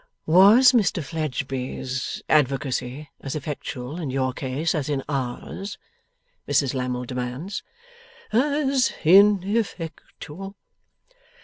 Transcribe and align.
'Was 0.25 0.71
Mr 0.71 1.03
Fledgeby's 1.03 2.23
advocacy 2.27 3.11
as 3.19 3.35
effectual 3.35 3.99
in 3.99 4.09
your 4.09 4.33
case 4.33 4.73
as 4.73 4.89
in 4.89 5.03
ours?' 5.07 5.77
Mrs 6.47 6.73
Lammle 6.73 7.05
demands. 7.05 7.61
'As 8.33 8.91
ineffectual. 9.03 10.55